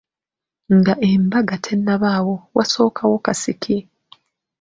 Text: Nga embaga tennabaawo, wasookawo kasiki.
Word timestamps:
Nga 0.77 0.93
embaga 1.09 1.55
tennabaawo, 1.65 2.35
wasookawo 2.55 3.15
kasiki. 3.25 3.77